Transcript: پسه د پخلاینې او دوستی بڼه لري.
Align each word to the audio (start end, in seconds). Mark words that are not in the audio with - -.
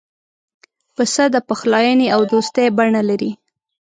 پسه 0.95 1.23
د 1.33 1.35
پخلاینې 1.47 2.07
او 2.15 2.21
دوستی 2.31 2.67
بڼه 2.77 3.01
لري. 3.09 3.31